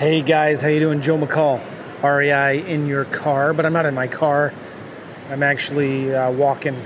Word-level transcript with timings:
Hey 0.00 0.22
guys, 0.22 0.62
how 0.62 0.68
you 0.68 0.80
doing? 0.80 1.02
Joe 1.02 1.18
McCall, 1.18 1.60
REI 2.02 2.66
in 2.66 2.86
your 2.86 3.04
car, 3.04 3.52
but 3.52 3.66
I'm 3.66 3.74
not 3.74 3.84
in 3.84 3.92
my 3.92 4.08
car. 4.08 4.50
I'm 5.28 5.42
actually 5.42 6.14
uh, 6.14 6.30
walking. 6.30 6.82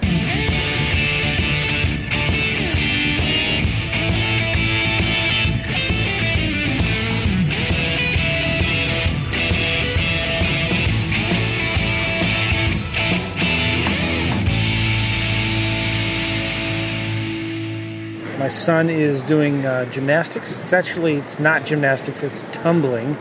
My 18.45 18.49
son 18.49 18.91
is 18.91 19.23
doing 19.23 19.65
uh, 19.65 19.87
gymnastics. 19.87 20.59
It's 20.59 20.75
actually 20.75 21.15
it's 21.15 21.39
not 21.39 21.65
gymnastics; 21.65 22.23
it's 22.23 22.45
tumbling. 22.53 23.17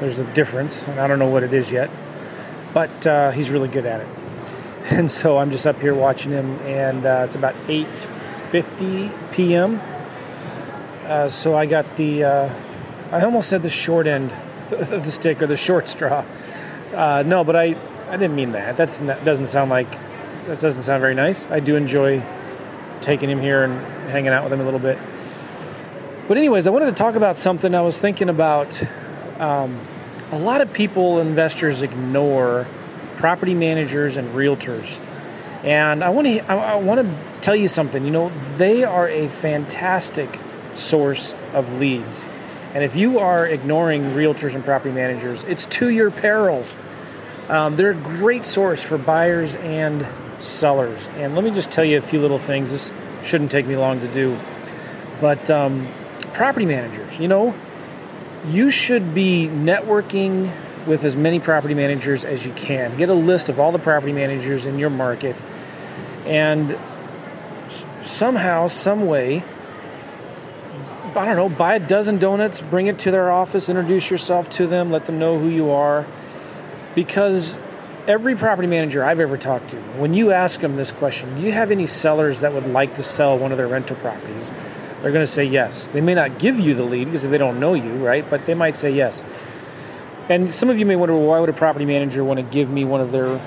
There's 0.00 0.18
a 0.18 0.34
difference, 0.34 0.84
and 0.86 1.00
I 1.00 1.06
don't 1.06 1.18
know 1.18 1.30
what 1.30 1.42
it 1.42 1.54
is 1.54 1.72
yet, 1.72 1.88
but 2.74 3.06
uh, 3.06 3.30
he's 3.30 3.48
really 3.48 3.68
good 3.68 3.86
at 3.86 4.02
it. 4.02 4.08
And 4.90 5.10
so 5.10 5.38
I'm 5.38 5.50
just 5.50 5.66
up 5.66 5.80
here 5.80 5.94
watching 5.94 6.32
him, 6.32 6.58
and 6.66 7.06
uh, 7.06 7.22
it's 7.24 7.36
about 7.36 7.54
8:50 7.68 9.32
p.m. 9.32 9.80
Uh, 11.06 11.30
so 11.30 11.56
I 11.56 11.64
got 11.64 11.96
the 11.96 12.24
uh, 12.24 12.54
I 13.12 13.24
almost 13.24 13.48
said 13.48 13.62
the 13.62 13.70
short 13.70 14.06
end 14.06 14.30
of 14.72 14.90
the 14.90 15.10
stick 15.10 15.40
or 15.40 15.46
the 15.46 15.56
short 15.56 15.88
straw. 15.88 16.22
Uh, 16.92 17.22
no, 17.24 17.44
but 17.44 17.56
I 17.56 17.76
I 18.10 18.18
didn't 18.18 18.36
mean 18.36 18.52
that. 18.52 18.76
That's 18.76 19.00
not, 19.00 19.24
doesn't 19.24 19.46
sound 19.46 19.70
like 19.70 19.90
that 20.48 20.60
doesn't 20.60 20.82
sound 20.82 21.00
very 21.00 21.14
nice. 21.14 21.46
I 21.46 21.60
do 21.60 21.76
enjoy 21.76 22.22
taking 23.02 23.28
him 23.28 23.40
here 23.40 23.64
and 23.64 23.80
hanging 24.10 24.32
out 24.32 24.44
with 24.44 24.52
him 24.52 24.60
a 24.60 24.64
little 24.64 24.80
bit. 24.80 24.98
But, 26.28 26.36
anyways, 26.36 26.66
I 26.66 26.70
wanted 26.70 26.86
to 26.86 26.92
talk 26.92 27.14
about 27.14 27.36
something 27.36 27.74
I 27.74 27.80
was 27.80 27.98
thinking 27.98 28.28
about. 28.28 28.80
Um, 29.40 29.80
a 30.30 30.38
lot 30.38 30.60
of 30.60 30.72
people, 30.72 31.18
investors, 31.18 31.82
ignore 31.82 32.66
property 33.16 33.54
managers 33.54 34.16
and 34.16 34.34
realtors. 34.34 35.00
And 35.64 36.02
I 36.02 36.10
want 36.10 36.26
to 36.26 36.40
I 36.50 36.76
want 36.76 37.00
to 37.00 37.40
tell 37.42 37.56
you 37.56 37.68
something. 37.68 38.04
You 38.04 38.10
know, 38.10 38.32
they 38.56 38.84
are 38.84 39.08
a 39.08 39.28
fantastic 39.28 40.40
source 40.74 41.34
of 41.52 41.72
leads. 41.74 42.26
And 42.72 42.84
if 42.84 42.96
you 42.96 43.18
are 43.18 43.46
ignoring 43.46 44.02
realtors 44.12 44.54
and 44.54 44.64
property 44.64 44.94
managers, 44.94 45.42
it's 45.44 45.66
to 45.66 45.88
your 45.88 46.10
peril. 46.10 46.64
Um, 47.48 47.76
they're 47.76 47.90
a 47.90 47.94
great 47.94 48.44
source 48.44 48.82
for 48.82 48.96
buyers 48.96 49.56
and 49.56 50.06
sellers. 50.40 51.08
And 51.14 51.34
let 51.34 51.44
me 51.44 51.50
just 51.50 51.70
tell 51.70 51.84
you 51.84 51.98
a 51.98 52.02
few 52.02 52.20
little 52.20 52.38
things. 52.38 52.70
This 52.70 52.92
shouldn't 53.22 53.50
take 53.50 53.66
me 53.66 53.76
long 53.76 54.00
to 54.00 54.08
do. 54.08 54.38
But 55.20 55.50
um, 55.50 55.86
property 56.32 56.66
managers, 56.66 57.18
you 57.18 57.28
know, 57.28 57.54
you 58.46 58.70
should 58.70 59.14
be 59.14 59.48
networking 59.48 60.50
with 60.86 61.04
as 61.04 61.14
many 61.14 61.40
property 61.40 61.74
managers 61.74 62.24
as 62.24 62.46
you 62.46 62.52
can. 62.52 62.96
Get 62.96 63.10
a 63.10 63.14
list 63.14 63.48
of 63.48 63.60
all 63.60 63.70
the 63.70 63.78
property 63.78 64.12
managers 64.12 64.64
in 64.66 64.78
your 64.78 64.90
market 64.90 65.36
and 66.24 66.78
somehow, 68.02 68.66
some 68.66 69.06
way, 69.06 69.42
I 71.16 71.24
don't 71.24 71.36
know, 71.36 71.48
buy 71.48 71.74
a 71.74 71.80
dozen 71.80 72.18
donuts, 72.18 72.60
bring 72.60 72.86
it 72.86 72.98
to 73.00 73.10
their 73.10 73.30
office, 73.30 73.68
introduce 73.68 74.10
yourself 74.10 74.48
to 74.50 74.66
them, 74.66 74.90
let 74.90 75.06
them 75.06 75.18
know 75.18 75.38
who 75.38 75.48
you 75.48 75.70
are. 75.70 76.06
Because 76.94 77.58
every 78.10 78.34
property 78.34 78.66
manager 78.66 79.04
I've 79.04 79.20
ever 79.20 79.38
talked 79.38 79.70
to, 79.70 79.76
when 79.96 80.12
you 80.14 80.32
ask 80.32 80.60
them 80.60 80.74
this 80.74 80.90
question, 80.90 81.36
do 81.36 81.42
you 81.42 81.52
have 81.52 81.70
any 81.70 81.86
sellers 81.86 82.40
that 82.40 82.52
would 82.52 82.66
like 82.66 82.96
to 82.96 83.04
sell 83.04 83.38
one 83.38 83.52
of 83.52 83.58
their 83.58 83.68
rental 83.68 83.96
properties? 83.96 84.50
They're 85.00 85.12
going 85.12 85.22
to 85.22 85.26
say 85.26 85.44
yes. 85.44 85.86
They 85.86 86.00
may 86.00 86.14
not 86.14 86.40
give 86.40 86.58
you 86.58 86.74
the 86.74 86.82
lead 86.82 87.06
because 87.06 87.22
they 87.22 87.38
don't 87.38 87.60
know 87.60 87.72
you, 87.72 88.04
right? 88.04 88.28
But 88.28 88.46
they 88.46 88.54
might 88.54 88.74
say 88.74 88.90
yes. 88.90 89.22
And 90.28 90.52
some 90.52 90.68
of 90.68 90.78
you 90.78 90.84
may 90.86 90.96
wonder, 90.96 91.14
well, 91.14 91.26
why 91.26 91.40
would 91.40 91.48
a 91.48 91.54
property 91.54 91.84
manager 91.84 92.24
want 92.24 92.38
to 92.38 92.42
give 92.42 92.68
me 92.68 92.84
one 92.84 93.00
of 93.00 93.12
their 93.12 93.40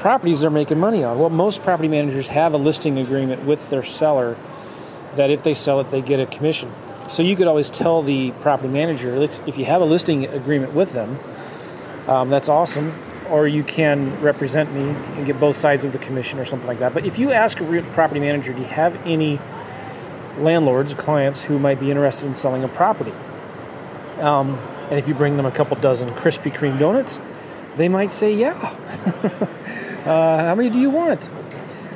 properties 0.00 0.40
they're 0.40 0.50
making 0.50 0.80
money 0.80 1.04
on? 1.04 1.18
Well, 1.18 1.30
most 1.30 1.62
property 1.62 1.88
managers 1.88 2.28
have 2.28 2.54
a 2.54 2.58
listing 2.58 2.98
agreement 2.98 3.44
with 3.44 3.70
their 3.70 3.84
seller 3.84 4.36
that 5.14 5.30
if 5.30 5.44
they 5.44 5.54
sell 5.54 5.80
it, 5.80 5.90
they 5.90 6.02
get 6.02 6.18
a 6.18 6.26
commission. 6.26 6.72
So 7.08 7.22
you 7.22 7.36
could 7.36 7.46
always 7.46 7.70
tell 7.70 8.02
the 8.02 8.32
property 8.32 8.68
manager 8.68 9.14
if 9.16 9.56
you 9.56 9.64
have 9.64 9.80
a 9.80 9.84
listing 9.84 10.26
agreement 10.26 10.74
with 10.74 10.92
them, 10.92 11.18
um, 12.08 12.30
that's 12.30 12.48
awesome 12.48 12.92
or 13.30 13.46
you 13.46 13.62
can 13.62 14.20
represent 14.20 14.72
me 14.72 14.82
and 14.82 15.26
get 15.26 15.38
both 15.38 15.56
sides 15.56 15.84
of 15.84 15.92
the 15.92 15.98
commission 15.98 16.38
or 16.38 16.44
something 16.44 16.68
like 16.68 16.78
that. 16.78 16.94
But 16.94 17.04
if 17.04 17.18
you 17.18 17.32
ask 17.32 17.60
a 17.60 17.64
real 17.64 17.84
property 17.92 18.20
manager, 18.20 18.52
do 18.52 18.60
you 18.60 18.68
have 18.68 18.94
any 19.06 19.40
landlords, 20.38 20.94
clients 20.94 21.44
who 21.44 21.58
might 21.58 21.80
be 21.80 21.90
interested 21.90 22.26
in 22.26 22.34
selling 22.34 22.64
a 22.64 22.68
property? 22.68 23.12
Um, 24.20 24.58
and 24.90 24.98
if 24.98 25.08
you 25.08 25.14
bring 25.14 25.36
them 25.36 25.46
a 25.46 25.50
couple 25.50 25.76
dozen 25.76 26.10
Krispy 26.10 26.52
Kreme 26.52 26.78
donuts, 26.78 27.20
they 27.76 27.88
might 27.88 28.10
say, 28.10 28.32
yeah. 28.32 28.52
uh, 30.06 30.44
how 30.44 30.54
many 30.54 30.70
do 30.70 30.78
you 30.78 30.90
want? 30.90 31.30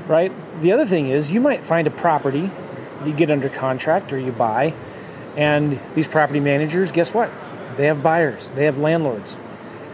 Right? 0.07 0.33
The 0.61 0.73
other 0.73 0.87
thing 0.87 1.09
is, 1.09 1.33
you 1.33 1.41
might 1.41 1.63
find 1.63 1.87
a 1.87 1.91
property 1.91 2.51
that 2.99 3.07
you 3.07 3.15
get 3.15 3.31
under 3.31 3.49
contract 3.49 4.13
or 4.13 4.19
you 4.19 4.33
buy, 4.33 4.75
and 5.37 5.79
these 5.95 6.09
property 6.09 6.41
managers, 6.41 6.93
guess 6.93 7.15
what? 7.15 7.33
They 7.77 7.87
have 7.87 8.03
buyers, 8.03 8.51
they 8.51 8.65
have 8.65 8.77
landlords 8.77 9.39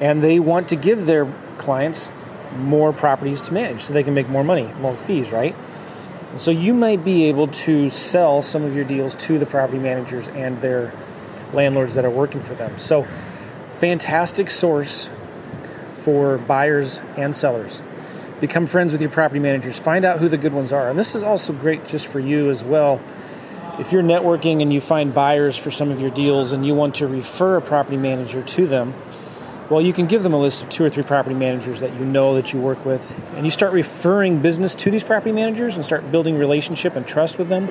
and 0.00 0.22
they 0.22 0.38
want 0.38 0.68
to 0.68 0.76
give 0.76 1.06
their 1.06 1.26
clients 1.58 2.10
more 2.56 2.92
properties 2.92 3.40
to 3.42 3.52
manage 3.52 3.80
so 3.80 3.92
they 3.92 4.02
can 4.02 4.14
make 4.14 4.28
more 4.28 4.44
money, 4.44 4.70
more 4.80 4.96
fees, 4.96 5.32
right? 5.32 5.54
And 6.30 6.40
so 6.40 6.50
you 6.50 6.74
might 6.74 7.04
be 7.04 7.24
able 7.24 7.48
to 7.48 7.88
sell 7.88 8.42
some 8.42 8.62
of 8.62 8.74
your 8.74 8.84
deals 8.84 9.14
to 9.16 9.38
the 9.38 9.46
property 9.46 9.78
managers 9.78 10.28
and 10.28 10.58
their 10.58 10.92
landlords 11.52 11.94
that 11.94 12.04
are 12.04 12.10
working 12.10 12.40
for 12.40 12.54
them. 12.54 12.78
So, 12.78 13.06
fantastic 13.78 14.50
source 14.50 15.10
for 15.94 16.38
buyers 16.38 17.00
and 17.16 17.34
sellers. 17.34 17.82
Become 18.40 18.66
friends 18.66 18.92
with 18.92 19.00
your 19.00 19.10
property 19.10 19.40
managers, 19.40 19.78
find 19.78 20.04
out 20.04 20.18
who 20.18 20.28
the 20.28 20.36
good 20.36 20.52
ones 20.52 20.72
are. 20.72 20.90
And 20.90 20.98
this 20.98 21.14
is 21.14 21.24
also 21.24 21.52
great 21.52 21.86
just 21.86 22.06
for 22.06 22.20
you 22.20 22.50
as 22.50 22.62
well. 22.62 23.00
If 23.78 23.92
you're 23.92 24.02
networking 24.02 24.62
and 24.62 24.72
you 24.72 24.80
find 24.80 25.12
buyers 25.12 25.56
for 25.56 25.70
some 25.70 25.90
of 25.90 26.00
your 26.00 26.10
deals 26.10 26.52
and 26.52 26.66
you 26.66 26.74
want 26.74 26.94
to 26.96 27.06
refer 27.06 27.56
a 27.56 27.62
property 27.62 27.96
manager 27.96 28.42
to 28.42 28.66
them, 28.66 28.94
well, 29.68 29.80
you 29.80 29.92
can 29.92 30.06
give 30.06 30.22
them 30.22 30.32
a 30.32 30.38
list 30.38 30.62
of 30.62 30.70
two 30.70 30.84
or 30.84 30.90
three 30.90 31.02
property 31.02 31.34
managers 31.34 31.80
that 31.80 31.92
you 31.94 32.04
know 32.04 32.34
that 32.34 32.52
you 32.52 32.60
work 32.60 32.84
with, 32.84 33.18
and 33.34 33.44
you 33.44 33.50
start 33.50 33.72
referring 33.72 34.40
business 34.40 34.74
to 34.76 34.90
these 34.90 35.02
property 35.02 35.32
managers 35.32 35.74
and 35.74 35.84
start 35.84 36.10
building 36.12 36.38
relationship 36.38 36.94
and 36.94 37.06
trust 37.06 37.38
with 37.38 37.48
them. 37.48 37.66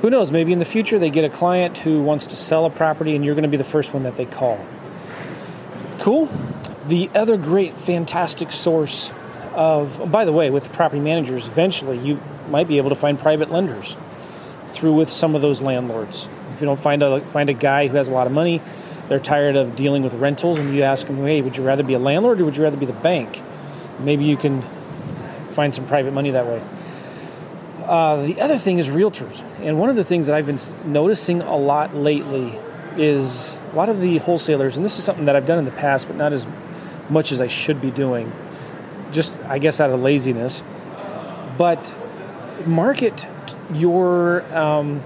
Who 0.00 0.10
knows? 0.10 0.32
Maybe 0.32 0.52
in 0.52 0.58
the 0.58 0.64
future 0.64 0.98
they 0.98 1.10
get 1.10 1.24
a 1.24 1.28
client 1.28 1.78
who 1.78 2.02
wants 2.02 2.26
to 2.26 2.36
sell 2.36 2.64
a 2.64 2.70
property, 2.70 3.14
and 3.14 3.24
you're 3.24 3.34
going 3.34 3.42
to 3.42 3.48
be 3.48 3.58
the 3.58 3.64
first 3.64 3.92
one 3.92 4.04
that 4.04 4.16
they 4.16 4.26
call. 4.26 4.64
Cool. 5.98 6.30
The 6.86 7.10
other 7.14 7.36
great, 7.36 7.74
fantastic 7.74 8.50
source 8.50 9.12
of, 9.54 10.10
by 10.10 10.24
the 10.24 10.32
way, 10.32 10.50
with 10.50 10.72
property 10.72 11.00
managers, 11.00 11.46
eventually 11.46 11.98
you 11.98 12.20
might 12.48 12.66
be 12.66 12.78
able 12.78 12.88
to 12.88 12.96
find 12.96 13.18
private 13.18 13.52
lenders 13.52 13.96
through 14.66 14.94
with 14.94 15.10
some 15.10 15.34
of 15.34 15.42
those 15.42 15.60
landlords. 15.60 16.28
If 16.54 16.60
you 16.60 16.66
don't 16.66 16.80
find 16.80 17.02
a 17.02 17.20
find 17.20 17.50
a 17.50 17.54
guy 17.54 17.86
who 17.88 17.96
has 17.96 18.08
a 18.08 18.12
lot 18.12 18.26
of 18.26 18.32
money 18.32 18.62
they're 19.08 19.20
tired 19.20 19.56
of 19.56 19.76
dealing 19.76 20.02
with 20.02 20.14
rentals, 20.14 20.58
and 20.58 20.74
you 20.74 20.82
ask 20.82 21.06
them, 21.06 21.18
hey, 21.18 21.42
would 21.42 21.56
you 21.56 21.62
rather 21.62 21.82
be 21.82 21.94
a 21.94 21.98
landlord 21.98 22.40
or 22.40 22.44
would 22.44 22.56
you 22.56 22.62
rather 22.62 22.76
be 22.76 22.86
the 22.86 22.92
bank? 22.92 23.42
Maybe 24.00 24.24
you 24.24 24.36
can 24.36 24.62
find 25.50 25.74
some 25.74 25.86
private 25.86 26.12
money 26.12 26.30
that 26.30 26.46
way. 26.46 26.62
Uh, 27.84 28.22
the 28.22 28.40
other 28.40 28.56
thing 28.58 28.78
is 28.78 28.90
realtors. 28.90 29.42
And 29.60 29.78
one 29.78 29.90
of 29.90 29.96
the 29.96 30.04
things 30.04 30.26
that 30.26 30.36
I've 30.36 30.46
been 30.46 30.58
noticing 30.84 31.42
a 31.42 31.56
lot 31.56 31.94
lately 31.94 32.58
is 32.96 33.58
a 33.72 33.76
lot 33.76 33.88
of 33.88 34.00
the 34.00 34.18
wholesalers, 34.18 34.76
and 34.76 34.84
this 34.84 34.98
is 34.98 35.04
something 35.04 35.24
that 35.24 35.36
I've 35.36 35.46
done 35.46 35.58
in 35.58 35.64
the 35.64 35.72
past, 35.72 36.06
but 36.06 36.16
not 36.16 36.32
as 36.32 36.46
much 37.10 37.32
as 37.32 37.40
I 37.40 37.48
should 37.48 37.80
be 37.80 37.90
doing, 37.90 38.32
just 39.10 39.42
I 39.44 39.58
guess 39.58 39.80
out 39.80 39.90
of 39.90 40.00
laziness. 40.00 40.62
But 41.58 41.92
market 42.66 43.26
your 43.74 44.42
um, 44.56 45.02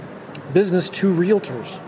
business 0.52 0.90
to 0.90 1.12
realtors 1.12 1.80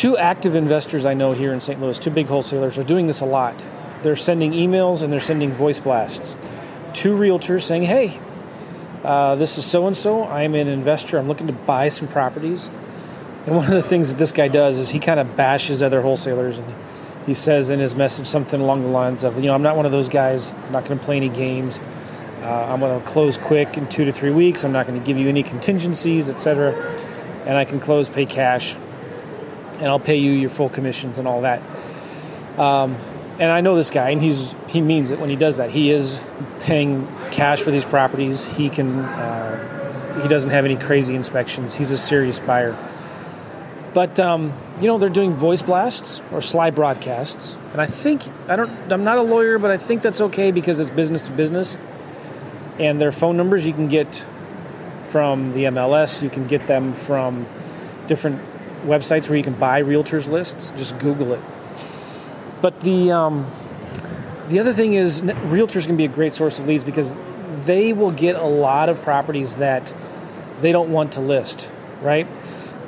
two 0.00 0.16
active 0.16 0.54
investors 0.54 1.04
I 1.04 1.12
know 1.12 1.32
here 1.32 1.52
in 1.52 1.60
St. 1.60 1.78
Louis, 1.78 1.98
two 1.98 2.10
big 2.10 2.26
wholesalers, 2.26 2.78
are 2.78 2.82
doing 2.82 3.06
this 3.06 3.20
a 3.20 3.26
lot. 3.26 3.62
They're 4.02 4.16
sending 4.16 4.52
emails 4.52 5.02
and 5.02 5.12
they're 5.12 5.20
sending 5.20 5.52
voice 5.52 5.78
blasts 5.78 6.38
to 6.94 7.14
realtors 7.14 7.64
saying, 7.64 7.82
hey, 7.82 8.18
uh, 9.04 9.34
this 9.34 9.58
is 9.58 9.66
so 9.66 9.86
and 9.86 9.94
so. 9.94 10.24
I'm 10.24 10.54
an 10.54 10.68
investor. 10.68 11.18
I'm 11.18 11.28
looking 11.28 11.48
to 11.48 11.52
buy 11.52 11.88
some 11.88 12.08
properties. 12.08 12.70
And 13.44 13.54
one 13.54 13.66
of 13.66 13.72
the 13.72 13.82
things 13.82 14.08
that 14.08 14.16
this 14.16 14.32
guy 14.32 14.48
does 14.48 14.78
is 14.78 14.88
he 14.88 15.00
kind 15.00 15.20
of 15.20 15.36
bashes 15.36 15.82
other 15.82 16.00
wholesalers 16.00 16.58
and 16.58 16.74
he 17.26 17.34
says 17.34 17.68
in 17.68 17.78
his 17.78 17.94
message 17.94 18.26
something 18.26 18.58
along 18.58 18.80
the 18.80 18.88
lines 18.88 19.22
of, 19.22 19.36
you 19.36 19.48
know, 19.48 19.54
I'm 19.54 19.62
not 19.62 19.76
one 19.76 19.84
of 19.84 19.92
those 19.92 20.08
guys. 20.08 20.50
I'm 20.50 20.72
not 20.72 20.86
going 20.86 20.98
to 20.98 21.04
play 21.04 21.18
any 21.18 21.28
games. 21.28 21.78
Uh, 22.40 22.72
I'm 22.72 22.80
going 22.80 22.98
to 22.98 23.06
close 23.06 23.36
quick 23.36 23.76
in 23.76 23.86
two 23.86 24.06
to 24.06 24.12
three 24.12 24.30
weeks. 24.30 24.64
I'm 24.64 24.72
not 24.72 24.86
going 24.86 24.98
to 24.98 25.06
give 25.06 25.18
you 25.18 25.28
any 25.28 25.42
contingencies, 25.42 26.30
etc. 26.30 26.72
And 27.44 27.58
I 27.58 27.66
can 27.66 27.80
close, 27.80 28.08
pay 28.08 28.24
cash, 28.24 28.76
and 29.80 29.88
I'll 29.88 29.98
pay 29.98 30.16
you 30.16 30.32
your 30.32 30.50
full 30.50 30.68
commissions 30.68 31.18
and 31.18 31.26
all 31.26 31.40
that. 31.42 31.62
Um, 32.58 32.96
and 33.38 33.50
I 33.50 33.62
know 33.62 33.74
this 33.74 33.90
guy, 33.90 34.10
and 34.10 34.20
he's 34.20 34.54
he 34.68 34.82
means 34.82 35.10
it 35.10 35.18
when 35.18 35.30
he 35.30 35.36
does 35.36 35.56
that. 35.56 35.70
He 35.70 35.90
is 35.90 36.20
paying 36.60 37.08
cash 37.30 37.62
for 37.62 37.70
these 37.70 37.86
properties. 37.86 38.44
He 38.44 38.68
can 38.68 38.98
uh, 38.98 40.20
he 40.20 40.28
doesn't 40.28 40.50
have 40.50 40.66
any 40.66 40.76
crazy 40.76 41.14
inspections. 41.14 41.74
He's 41.74 41.90
a 41.90 41.98
serious 41.98 42.38
buyer. 42.38 42.76
But 43.94 44.20
um, 44.20 44.52
you 44.78 44.86
know, 44.86 44.98
they're 44.98 45.08
doing 45.08 45.32
voice 45.32 45.62
blasts 45.62 46.20
or 46.30 46.40
Slybroadcasts, 46.40 47.56
and 47.72 47.80
I 47.80 47.86
think 47.86 48.22
I 48.46 48.56
don't. 48.56 48.70
I'm 48.92 49.04
not 49.04 49.16
a 49.16 49.22
lawyer, 49.22 49.58
but 49.58 49.70
I 49.70 49.78
think 49.78 50.02
that's 50.02 50.20
okay 50.20 50.50
because 50.50 50.78
it's 50.78 50.90
business 50.90 51.22
to 51.26 51.32
business. 51.32 51.78
And 52.78 53.00
their 53.00 53.12
phone 53.12 53.36
numbers 53.36 53.66
you 53.66 53.72
can 53.72 53.88
get 53.88 54.24
from 55.08 55.54
the 55.54 55.64
MLS. 55.64 56.22
You 56.22 56.30
can 56.30 56.46
get 56.46 56.66
them 56.66 56.92
from 56.92 57.46
different 58.06 58.40
websites 58.84 59.28
where 59.28 59.36
you 59.36 59.44
can 59.44 59.54
buy 59.54 59.82
realtors 59.82 60.28
lists. 60.28 60.72
Just 60.76 60.98
Google 60.98 61.32
it. 61.32 61.40
But 62.60 62.80
the 62.80 63.12
um, 63.12 63.50
the 64.48 64.58
other 64.58 64.72
thing 64.72 64.94
is, 64.94 65.22
realtors 65.22 65.86
can 65.86 65.96
be 65.96 66.04
a 66.04 66.08
great 66.08 66.34
source 66.34 66.58
of 66.58 66.66
leads 66.66 66.84
because 66.84 67.16
they 67.64 67.92
will 67.92 68.10
get 68.10 68.36
a 68.36 68.44
lot 68.44 68.88
of 68.88 69.00
properties 69.02 69.56
that 69.56 69.94
they 70.60 70.72
don't 70.72 70.90
want 70.90 71.12
to 71.12 71.20
list, 71.20 71.68
right? 72.02 72.26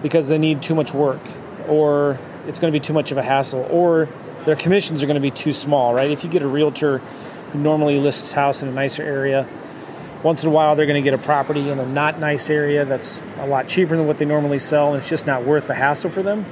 Because 0.03 0.29
they 0.29 0.39
need 0.39 0.63
too 0.63 0.75
much 0.75 0.93
work, 0.93 1.21
or 1.69 2.19
it's 2.47 2.59
going 2.59 2.73
to 2.73 2.79
be 2.79 2.85
too 2.85 2.93
much 2.93 3.13
of 3.13 3.19
a 3.19 3.23
hassle, 3.23 3.67
or 3.71 4.09
their 4.45 4.57
commissions 4.57 5.03
are 5.03 5.07
going 5.07 5.15
to 5.15 5.21
be 5.21 5.31
too 5.31 5.53
small, 5.53 5.95
right? 5.95 6.11
If 6.11 6.25
you 6.25 6.31
get 6.31 6.43
a 6.43 6.49
realtor 6.49 6.99
who 7.53 7.59
normally 7.59 7.99
lists 7.99 8.33
house 8.33 8.63
in 8.63 8.69
a 8.69 8.73
nicer 8.73 9.03
area, 9.03 9.49
once 10.23 10.43
in 10.43 10.49
a 10.49 10.53
while 10.53 10.77
they're 10.77 10.87
going 10.87 11.03
to 11.03 11.11
get 11.11 11.19
a 11.19 11.23
property 11.23 11.71
in 11.71 11.79
a 11.79 11.87
not 11.87 12.19
nice 12.19 12.49
area 12.51 12.85
that's 12.85 13.21
a 13.39 13.47
lot 13.47 13.69
cheaper 13.69 13.97
than 13.97 14.07
what 14.07 14.19
they 14.19 14.25
normally 14.25 14.59
sell, 14.59 14.89
and 14.89 14.99
it's 14.99 15.09
just 15.09 15.27
not 15.27 15.45
worth 15.45 15.67
the 15.67 15.75
hassle 15.75 16.11
for 16.11 16.23
them. 16.23 16.45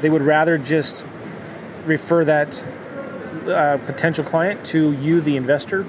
They 0.00 0.10
would 0.10 0.22
rather 0.22 0.58
just 0.58 1.04
refer 1.84 2.24
that 2.24 2.62
uh, 3.46 3.78
potential 3.84 4.24
client 4.24 4.64
to 4.66 4.92
you, 4.92 5.20
the 5.20 5.36
investor, 5.36 5.82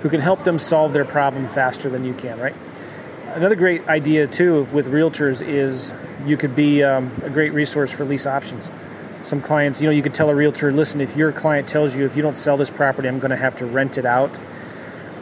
who 0.00 0.08
can 0.08 0.20
help 0.20 0.44
them 0.44 0.58
solve 0.58 0.92
their 0.92 1.04
problem 1.04 1.48
faster 1.48 1.88
than 1.90 2.04
you 2.04 2.14
can, 2.14 2.38
right? 2.38 2.54
Another 3.34 3.56
great 3.56 3.86
idea, 3.88 4.26
too, 4.26 4.62
with 4.72 4.88
realtors 4.88 5.46
is 5.46 5.92
you 6.24 6.36
could 6.36 6.54
be 6.54 6.82
um, 6.82 7.10
a 7.22 7.30
great 7.30 7.52
resource 7.52 7.92
for 7.92 8.04
lease 8.04 8.26
options. 8.26 8.70
Some 9.22 9.40
clients, 9.40 9.80
you 9.80 9.88
know, 9.88 9.92
you 9.92 10.02
could 10.02 10.14
tell 10.14 10.30
a 10.30 10.34
realtor, 10.34 10.72
listen, 10.72 11.00
if 11.00 11.16
your 11.16 11.32
client 11.32 11.66
tells 11.66 11.96
you 11.96 12.04
if 12.04 12.16
you 12.16 12.22
don't 12.22 12.36
sell 12.36 12.56
this 12.56 12.70
property, 12.70 13.08
I'm 13.08 13.18
going 13.18 13.30
to 13.30 13.36
have 13.36 13.56
to 13.56 13.66
rent 13.66 13.98
it 13.98 14.04
out. 14.04 14.38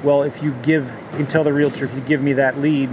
Well, 0.03 0.23
if 0.23 0.43
you 0.43 0.53
give, 0.63 0.87
you 1.13 1.17
can 1.19 1.27
tell 1.27 1.45
the 1.45 1.53
realtor, 1.53 1.85
if 1.85 1.95
you 1.95 2.01
give 2.01 2.23
me 2.23 2.35
that 2.35 2.61
lead, 2.61 2.91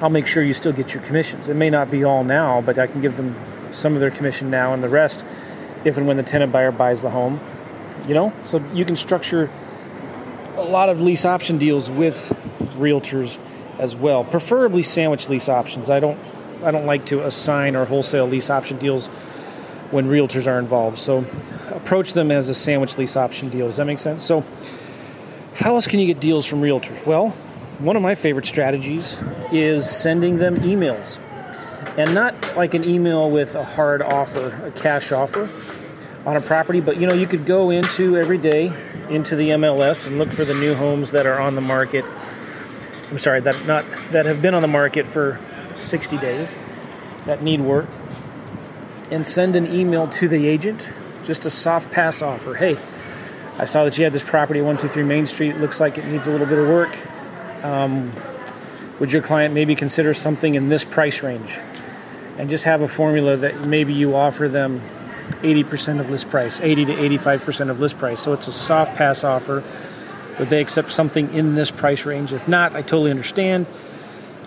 I'll 0.00 0.10
make 0.10 0.26
sure 0.26 0.42
you 0.42 0.54
still 0.54 0.72
get 0.72 0.94
your 0.94 1.02
commissions. 1.02 1.48
It 1.48 1.56
may 1.56 1.70
not 1.70 1.90
be 1.90 2.04
all 2.04 2.24
now, 2.24 2.60
but 2.60 2.78
I 2.78 2.86
can 2.86 3.00
give 3.00 3.16
them 3.16 3.36
some 3.70 3.94
of 3.94 4.00
their 4.00 4.10
commission 4.10 4.50
now 4.50 4.72
and 4.72 4.82
the 4.82 4.88
rest 4.88 5.24
if 5.84 5.96
and 5.96 6.06
when 6.06 6.16
the 6.16 6.22
tenant 6.22 6.52
buyer 6.52 6.72
buys 6.72 7.02
the 7.02 7.10
home 7.10 7.40
you 8.06 8.14
know? 8.14 8.32
So 8.42 8.62
you 8.72 8.84
can 8.84 8.96
structure 8.96 9.50
a 10.56 10.62
lot 10.62 10.88
of 10.88 11.00
lease 11.00 11.24
option 11.24 11.58
deals 11.58 11.90
with 11.90 12.32
realtors 12.78 13.38
as 13.78 13.94
well 13.94 14.24
preferably 14.24 14.82
sandwich 14.82 15.28
lease 15.28 15.48
options. 15.48 15.90
I 15.90 16.00
don't 16.00 16.18
i 16.62 16.70
don't 16.70 16.86
like 16.86 17.04
to 17.06 17.24
assign 17.26 17.76
or 17.76 17.84
wholesale 17.84 18.26
lease 18.26 18.48
option 18.48 18.78
deals 18.78 19.08
when 19.90 20.08
realtors 20.08 20.46
are 20.46 20.58
involved. 20.58 20.98
So 20.98 21.24
approach 21.70 22.14
them 22.14 22.30
as 22.30 22.48
a 22.48 22.54
sandwich 22.54 22.96
lease 22.96 23.16
option 23.16 23.50
deal. 23.50 23.66
Does 23.66 23.76
that 23.76 23.84
make 23.84 23.98
sense? 23.98 24.22
So 24.22 24.44
how 25.56 25.74
else 25.74 25.86
can 25.86 25.98
you 25.98 26.06
get 26.06 26.20
deals 26.20 26.46
from 26.46 26.60
realtors 26.60 27.04
well 27.06 27.30
one 27.78 27.96
of 27.96 28.02
my 28.02 28.14
favorite 28.14 28.46
strategies 28.46 29.20
is 29.52 29.88
sending 29.88 30.38
them 30.38 30.56
emails 30.58 31.18
and 31.98 32.14
not 32.14 32.56
like 32.56 32.74
an 32.74 32.84
email 32.84 33.30
with 33.30 33.54
a 33.54 33.64
hard 33.64 34.02
offer 34.02 34.66
a 34.66 34.70
cash 34.70 35.12
offer 35.12 35.48
on 36.26 36.36
a 36.36 36.40
property, 36.40 36.80
but 36.80 36.96
you 36.96 37.06
know, 37.06 37.14
you 37.14 37.26
could 37.26 37.46
go 37.46 37.70
into 37.70 38.16
every 38.16 38.36
day 38.36 38.72
into 39.08 39.36
the 39.36 39.50
MLS 39.50 40.06
and 40.06 40.18
look 40.18 40.32
for 40.32 40.44
the 40.44 40.54
new 40.54 40.74
homes 40.74 41.12
that 41.12 41.24
are 41.24 41.38
on 41.38 41.54
the 41.54 41.60
market. 41.60 42.04
I'm 43.10 43.18
sorry, 43.18 43.40
that 43.42 43.64
not 43.66 43.84
that 44.10 44.26
have 44.26 44.42
been 44.42 44.52
on 44.52 44.62
the 44.62 44.68
market 44.68 45.06
for 45.06 45.38
60 45.74 46.18
days 46.18 46.56
that 47.24 47.42
need 47.42 47.60
work 47.60 47.86
and 49.12 49.24
send 49.24 49.54
an 49.54 49.72
email 49.72 50.08
to 50.08 50.26
the 50.26 50.48
agent, 50.48 50.90
just 51.22 51.46
a 51.46 51.50
soft 51.50 51.92
pass 51.92 52.20
offer. 52.20 52.54
Hey, 52.54 52.76
I 53.58 53.64
saw 53.64 53.84
that 53.84 53.96
you 53.96 54.04
had 54.04 54.12
this 54.12 54.22
property 54.22 54.60
123 54.60 55.02
Main 55.04 55.24
Street. 55.24 55.56
It 55.56 55.60
looks 55.60 55.80
like 55.80 55.96
it 55.96 56.04
needs 56.04 56.26
a 56.26 56.30
little 56.30 56.46
bit 56.46 56.58
of 56.58 56.68
work. 56.68 56.94
Um, 57.64 58.12
would 59.00 59.10
your 59.10 59.22
client 59.22 59.54
maybe 59.54 59.74
consider 59.74 60.12
something 60.12 60.54
in 60.54 60.68
this 60.68 60.84
price 60.84 61.22
range? 61.22 61.58
And 62.36 62.50
just 62.50 62.64
have 62.64 62.82
a 62.82 62.88
formula 62.88 63.36
that 63.38 63.66
maybe 63.66 63.94
you 63.94 64.14
offer 64.14 64.46
them 64.46 64.82
80% 65.40 66.00
of 66.00 66.10
list 66.10 66.28
price, 66.28 66.60
80 66.60 66.84
to 66.86 66.92
85% 66.92 67.70
of 67.70 67.80
list 67.80 67.96
price. 67.96 68.20
So 68.20 68.34
it's 68.34 68.46
a 68.46 68.52
soft 68.52 68.94
pass 68.94 69.24
offer. 69.24 69.64
Would 70.38 70.50
they 70.50 70.60
accept 70.60 70.92
something 70.92 71.32
in 71.32 71.54
this 71.54 71.70
price 71.70 72.04
range? 72.04 72.34
If 72.34 72.46
not, 72.46 72.76
I 72.76 72.82
totally 72.82 73.10
understand. 73.10 73.66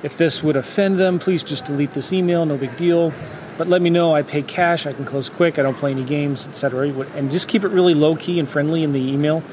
If 0.03 0.17
this 0.17 0.43
would 0.43 0.55
offend 0.55 0.99
them, 0.99 1.17
please 1.17 1.43
just 1.43 1.65
delete 1.65 1.91
this 1.93 2.13
email, 2.13 2.45
no 2.45 2.57
big 2.57 2.77
deal. 2.77 3.11
But 3.59 3.67
let 3.67 3.81
me 3.81 3.89
know. 3.89 4.15
I 4.15 4.21
pay 4.21 4.41
cash, 4.41 4.85
I 4.85 4.93
can 4.93 5.03
close 5.03 5.27
quick, 5.27 5.59
I 5.59 5.63
don't 5.63 5.75
play 5.75 5.91
any 5.91 6.05
games, 6.05 6.47
etc. 6.47 6.87
And 7.13 7.29
just 7.29 7.49
keep 7.49 7.65
it 7.65 7.67
really 7.67 7.93
low 7.93 8.15
key 8.15 8.39
and 8.39 8.47
friendly 8.47 8.83
in 8.83 8.93
the 8.93 9.01
email. 9.01 9.43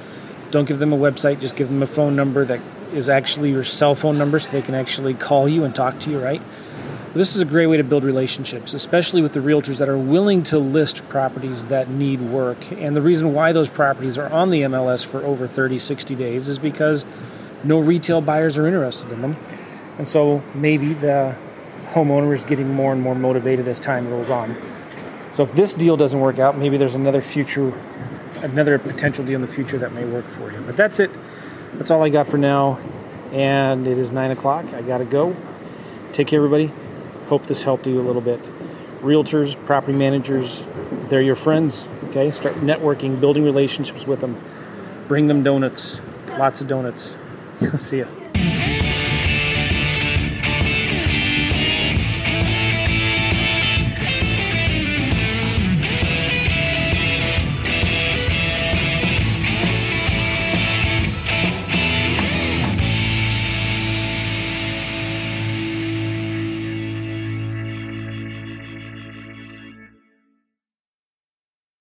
Don't 0.52 0.64
give 0.64 0.78
them 0.78 0.92
a 0.92 0.96
website, 0.96 1.40
just 1.40 1.56
give 1.56 1.66
them 1.66 1.82
a 1.82 1.88
phone 1.88 2.14
number 2.14 2.44
that 2.44 2.60
is 2.92 3.08
actually 3.08 3.50
your 3.50 3.64
cell 3.64 3.96
phone 3.96 4.16
number 4.16 4.38
so 4.38 4.52
they 4.52 4.62
can 4.62 4.76
actually 4.76 5.12
call 5.12 5.48
you 5.48 5.64
and 5.64 5.74
talk 5.74 5.98
to 5.98 6.10
you, 6.12 6.20
right? 6.20 6.40
This 7.14 7.34
is 7.34 7.40
a 7.40 7.44
great 7.44 7.66
way 7.66 7.78
to 7.78 7.82
build 7.82 8.04
relationships, 8.04 8.74
especially 8.74 9.22
with 9.22 9.32
the 9.32 9.40
realtors 9.40 9.78
that 9.78 9.88
are 9.88 9.98
willing 9.98 10.44
to 10.44 10.58
list 10.60 11.08
properties 11.08 11.66
that 11.66 11.90
need 11.90 12.20
work. 12.20 12.58
And 12.78 12.94
the 12.94 13.02
reason 13.02 13.32
why 13.32 13.50
those 13.50 13.68
properties 13.68 14.16
are 14.18 14.28
on 14.28 14.50
the 14.50 14.62
MLS 14.62 15.04
for 15.04 15.24
over 15.24 15.48
30, 15.48 15.80
60 15.80 16.14
days 16.14 16.46
is 16.46 16.60
because 16.60 17.04
no 17.64 17.80
retail 17.80 18.20
buyers 18.20 18.56
are 18.56 18.68
interested 18.68 19.10
in 19.10 19.20
them. 19.20 19.36
And 19.98 20.06
so 20.06 20.44
maybe 20.54 20.94
the 20.94 21.36
homeowner 21.86 22.32
is 22.34 22.44
getting 22.44 22.72
more 22.72 22.92
and 22.92 23.00
more 23.00 23.14
motivated 23.14 23.66
as 23.68 23.80
time 23.80 24.08
goes 24.08 24.30
on. 24.30 24.56
So 25.30 25.42
if 25.42 25.52
this 25.52 25.74
deal 25.74 25.96
doesn't 25.96 26.18
work 26.18 26.38
out, 26.38 26.56
maybe 26.56 26.76
there's 26.76 26.94
another 26.94 27.20
future, 27.20 27.72
another 28.42 28.78
potential 28.78 29.24
deal 29.24 29.36
in 29.36 29.42
the 29.42 29.48
future 29.48 29.78
that 29.78 29.92
may 29.92 30.04
work 30.04 30.26
for 30.26 30.52
you. 30.52 30.60
But 30.60 30.76
that's 30.76 30.98
it. 31.00 31.10
That's 31.74 31.90
all 31.90 32.02
I 32.02 32.08
got 32.08 32.26
for 32.26 32.38
now. 32.38 32.78
And 33.32 33.86
it 33.86 33.98
is 33.98 34.10
nine 34.10 34.30
o'clock. 34.30 34.72
I 34.72 34.82
got 34.82 34.98
to 34.98 35.04
go. 35.04 35.36
Take 36.12 36.28
care, 36.28 36.38
everybody. 36.38 36.72
Hope 37.28 37.44
this 37.44 37.62
helped 37.62 37.86
you 37.86 38.00
a 38.00 38.02
little 38.02 38.22
bit. 38.22 38.42
Realtors, 39.00 39.62
property 39.66 39.96
managers, 39.96 40.64
they're 41.08 41.20
your 41.20 41.34
friends. 41.34 41.84
Okay, 42.04 42.30
start 42.30 42.54
networking, 42.56 43.20
building 43.20 43.44
relationships 43.44 44.06
with 44.06 44.20
them. 44.20 44.40
Bring 45.08 45.26
them 45.26 45.42
donuts, 45.42 46.00
lots 46.38 46.62
of 46.62 46.68
donuts. 46.68 47.16
See 47.76 47.98
ya. 47.98 48.06